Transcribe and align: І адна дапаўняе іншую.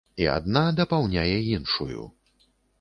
І 0.23 0.27
адна 0.37 0.63
дапаўняе 0.79 1.37
іншую. 1.53 2.11